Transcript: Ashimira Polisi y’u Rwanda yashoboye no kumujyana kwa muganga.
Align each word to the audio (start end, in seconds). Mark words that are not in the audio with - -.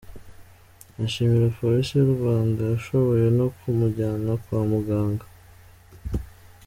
Ashimira 1.03 1.55
Polisi 1.59 1.91
y’u 1.99 2.11
Rwanda 2.15 2.61
yashoboye 2.73 3.27
no 3.37 3.47
kumujyana 3.57 4.31
kwa 4.43 4.59
muganga. 4.71 5.25